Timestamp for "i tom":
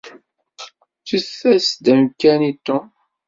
2.49-2.85